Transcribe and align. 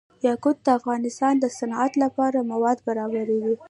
یاقوت 0.27 0.57
د 0.63 0.67
افغانستان 0.79 1.33
د 1.39 1.45
صنعت 1.57 1.93
لپاره 2.03 2.47
مواد 2.51 2.77
برابروي. 2.87 3.55